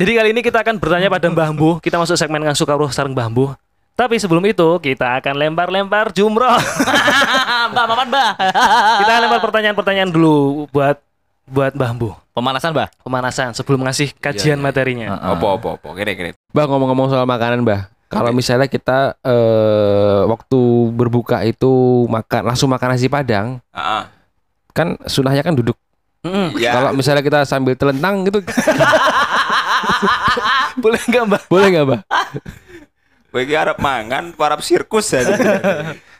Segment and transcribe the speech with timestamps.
[0.00, 1.74] Jadi kali ini kita akan bertanya pada Mbah Mbuh.
[1.84, 3.52] Kita masuk segmen ngasuh kawruh sareng Mbah Mbuh.
[3.92, 6.56] Tapi sebelum itu kita akan lempar-lempar jumroh.
[7.70, 8.30] mbak, mapan mbak.
[9.04, 10.96] kita lempar pertanyaan-pertanyaan dulu buat
[11.44, 12.14] buat Mbah Mbuh.
[12.32, 12.88] Pemanasan mbak.
[13.04, 14.64] Pemanasan sebelum ngasih kajian Iya, iya.
[14.64, 15.06] materinya.
[15.20, 16.30] Apa apa apa kene kene.
[16.48, 17.92] Bah ngomong-ngomong soal makanan, Bah.
[18.10, 18.42] Kalau Oke.
[18.42, 20.60] misalnya kita eh, waktu
[20.96, 21.70] berbuka itu
[22.08, 24.02] makan langsung makan nasi padang, Heeh.
[24.70, 25.76] Kan sunahnya kan duduk.
[26.20, 26.60] Mm-mm.
[26.60, 26.76] Ya.
[26.76, 28.44] Kalau misalnya kita sambil telentang gitu,
[30.82, 31.42] Boleh nggak Mbah?
[31.48, 32.00] boleh nggak, Bah?
[33.30, 35.22] Bagi arep mangan, arep sirkus ya.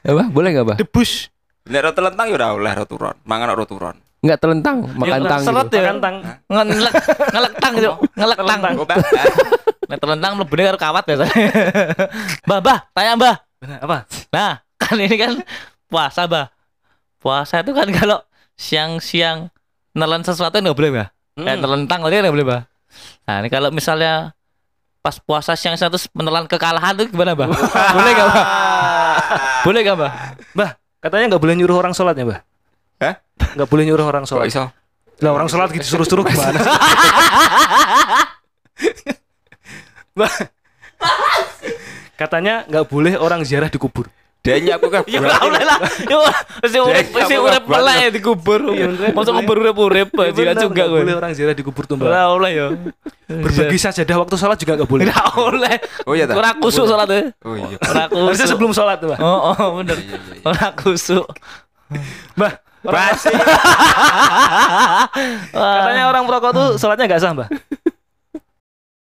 [0.00, 0.26] Ya, bah?
[0.30, 0.76] Boleh nggak, Bah?
[0.78, 1.28] Debus.
[1.70, 3.14] Nek ro telentang ya ora oleh ro turun.
[3.28, 3.96] Mangan ro turun.
[4.20, 5.42] Nggak telentang, makan tang.
[5.44, 5.76] seret Gitu.
[5.76, 5.82] ya.
[5.86, 6.16] Makan tang.
[6.48, 6.94] Ngelek
[7.32, 8.60] ngelek tang itu, ngelek tang.
[8.60, 8.74] Telentang.
[8.84, 8.96] Mbak.
[9.90, 11.34] Nek telentang mlebune karo kawat biasanya.
[12.46, 13.36] Mbah, mbah, tanya mbah.
[13.60, 13.96] Nah, apa?
[14.32, 15.32] Nah, kan ini kan
[15.88, 16.46] puasa, mbah.
[17.20, 18.18] Puasa itu kan kalau
[18.60, 19.48] siang-siang
[19.96, 21.08] nelen sesuatu nggak boleh, mbah.
[21.32, 21.64] Kayak Mm.
[21.64, 22.62] telentang tadi nggak boleh, mbah.
[23.24, 24.36] Nah, ini kalau misalnya
[25.00, 27.48] pas puasa siang-siang terus menelan kekalahan itu gimana, mbah?
[27.96, 28.44] boleh nggak, mbah?
[29.64, 30.12] Boleh nggak, mbah?
[30.52, 30.70] Mbah,
[31.00, 32.40] katanya nggak boleh nyuruh orang sholat ya, Mbah?
[33.00, 33.14] Hah?
[33.56, 34.46] Nggak boleh nyuruh orang Kok sholat.
[34.46, 34.64] iso?
[35.20, 36.60] Lah orang sholat gitu suruh-suruh gimana?
[40.16, 40.32] Mbah.
[42.16, 44.04] Katanya nggak boleh orang ziarah di kubur.
[44.40, 45.78] Denya aku kan Ya oleh lah.
[46.08, 46.16] Ya
[46.64, 48.60] mesti urip mesti kamu urip ya dikubur.
[48.72, 49.12] Iya.
[49.12, 51.00] Masa kubur urip-urip Ya jika benar, juga gue.
[51.04, 52.08] boleh orang ziarah di kubur tuh, Mbah.
[52.08, 52.66] Ora oleh ya.
[53.28, 55.04] Berbagi sajadah waktu sholat juga nggak boleh.
[55.12, 55.74] Ora oleh.
[56.08, 56.34] Oh iya ta?
[56.40, 57.36] Ora kusuk salatnya.
[57.44, 57.76] Oh iya.
[57.84, 58.52] Ora Harusnya kusuk.
[58.56, 59.18] sebelum sholat tuh, Mbah.
[59.20, 59.96] Oh, oh bener.
[60.00, 60.42] Iya, iya, iya.
[60.48, 61.26] Ora kusuk.
[62.40, 63.36] Mbah, Masih.
[65.52, 67.48] katanya orang merokok tuh sholatnya nggak sah, Mbah.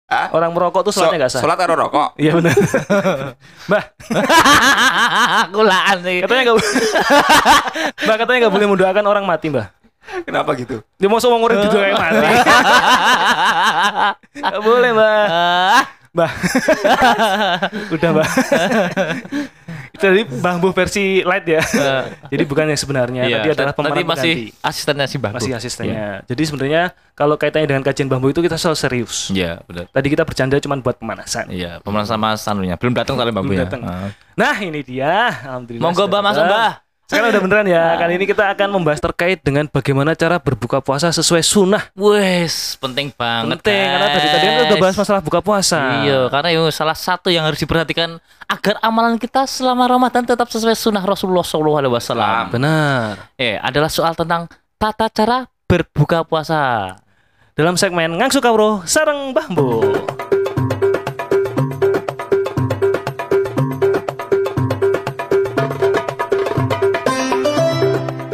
[0.10, 0.34] Hah?
[0.34, 1.42] Orang merokok tuh sholatnya nggak sah.
[1.46, 2.10] Salat karo rokok.
[2.22, 2.58] Iya benar.
[3.70, 3.84] Mbah,
[5.54, 6.18] Kulaan sih.
[6.26, 6.74] katanya nggak boleh.
[8.10, 9.70] Mbah katanya nggak boleh mendoakan orang mati, Mbah.
[10.26, 10.82] Kenapa gitu?
[10.98, 12.18] Dia mau ngomong urip gitu kayak mati.
[14.42, 15.14] Nggak boleh, Mbah.
[15.30, 16.32] Ah, Mbah.
[17.94, 18.28] Udah, Mbah.
[20.00, 21.62] Tadi bambu versi light ya.
[22.32, 23.22] Jadi bukan yang sebenarnya.
[23.28, 24.64] Iya, tadi adalah pemeran masih pengganti.
[24.64, 25.34] asistennya si Bang.
[25.36, 26.24] Masih asistennya.
[26.24, 26.84] Jadi sebenarnya
[27.14, 29.28] kalau kaitannya dengan kajian bambu itu kita selalu serius.
[29.30, 29.92] Iya, benar.
[29.92, 31.52] Tadi kita bercanda cuma buat pemanasan.
[31.52, 32.80] Iya, pemanasan sama sanunya.
[32.80, 33.82] Belum datang kali Bambu Belum datang.
[33.84, 34.10] Ah.
[34.40, 35.36] Nah, ini dia.
[35.44, 35.84] Alhamdulillah.
[35.84, 36.88] Monggo Mbah masuk, datang.
[37.09, 37.97] Sekarang udah beneran ya.
[37.97, 41.90] Kali ini kita akan membahas terkait dengan bagaimana cara berbuka puasa sesuai sunnah.
[41.97, 43.58] Wes, penting banget.
[43.58, 44.84] Penting karena tadi tadi kan udah guys.
[44.86, 46.06] bahas masalah buka puasa.
[46.06, 50.78] Iya, karena itu salah satu yang harus diperhatikan agar amalan kita selama Ramadan tetap sesuai
[50.78, 52.53] sunnah Rasulullah SAW.
[52.53, 53.34] Benar.
[53.42, 54.46] Eh, adalah soal tentang
[54.78, 56.94] tata cara berbuka puasa.
[57.58, 59.81] Dalam segmen Ngangsu Kawro Sareng Bambu.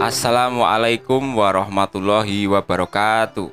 [0.05, 3.49] Assalamualaikum warahmatullahi wabarakatuh.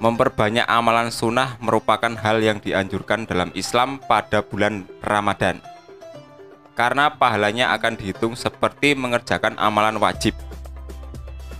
[0.00, 5.60] Memperbanyak amalan sunnah merupakan hal yang dianjurkan dalam Islam pada bulan Ramadan.
[6.72, 10.32] Karena pahalanya akan dihitung seperti mengerjakan amalan wajib.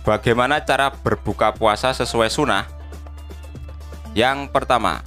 [0.01, 2.65] Bagaimana cara berbuka puasa sesuai sunnah?
[4.17, 5.05] Yang pertama,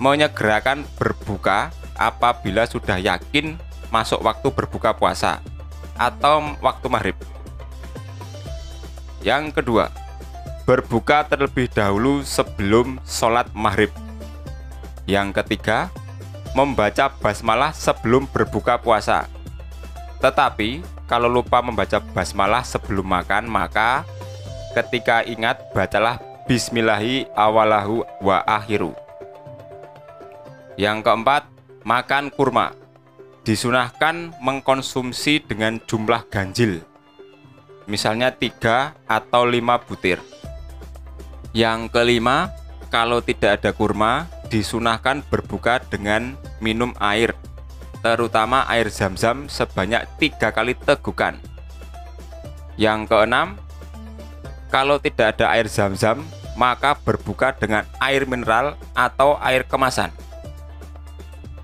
[0.00, 3.60] menyegerakan berbuka apabila sudah yakin
[3.92, 5.44] masuk waktu berbuka puasa
[5.98, 7.16] atau waktu maghrib.
[9.20, 9.90] Yang kedua,
[10.62, 13.90] berbuka terlebih dahulu sebelum sholat maghrib.
[15.04, 15.90] Yang ketiga,
[16.54, 19.26] membaca basmalah sebelum berbuka puasa.
[20.22, 24.06] Tetapi, kalau lupa membaca basmalah sebelum makan, maka
[24.78, 28.96] ketika ingat, bacalah Bismillahi awalahu wa akhiru.
[30.80, 31.44] Yang keempat,
[31.84, 32.72] makan kurma
[33.48, 36.84] disunahkan mengkonsumsi dengan jumlah ganjil.
[37.88, 40.20] Misalnya 3 atau 5 butir.
[41.56, 42.52] Yang kelima
[42.92, 47.32] kalau tidak ada kurma disunahkan berbuka dengan minum air
[48.04, 51.40] terutama air zam-zam sebanyak tiga kali tegukan.
[52.76, 53.56] Yang keenam
[54.68, 56.20] kalau tidak ada air zam-zam
[56.52, 60.12] maka berbuka dengan air mineral atau air kemasan.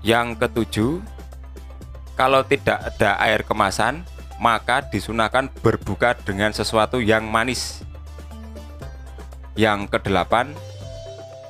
[0.01, 1.14] Yang ketujuh
[2.15, 4.07] kalau tidak ada air kemasan,
[4.39, 7.83] maka disunahkan berbuka dengan sesuatu yang manis.
[9.55, 10.51] Yang kedelapan,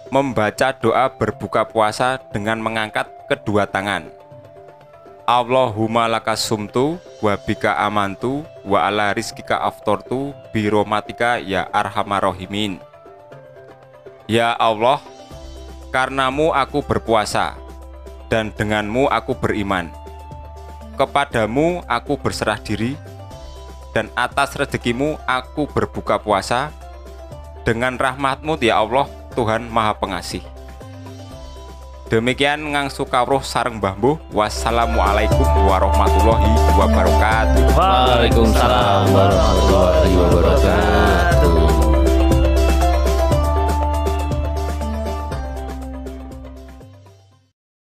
[0.10, 4.10] membaca doa berbuka puasa dengan mengangkat kedua tangan.
[5.26, 12.78] Allahumma laka sumtu wa bika amantu wa ala rizkika aftortu biromatika ya arhamar rahimin.
[14.30, 15.02] Ya Allah,
[15.90, 17.58] karenamu aku berpuasa
[18.30, 20.05] dan denganmu aku beriman
[20.96, 22.96] kepadamu aku berserah diri
[23.96, 26.72] dan atas rezekimu aku berbuka puasa
[27.64, 30.44] dengan rahmatmu ya Allah Tuhan Maha Pengasih.
[32.06, 34.18] Demikian ngangsu kawruh sareng Mbah Mbuh.
[34.30, 37.74] Wassalamualaikum warahmatullahi wabarakatuh.
[37.74, 40.45] Waalaikumsalam warahmatullahi wabarakatuh.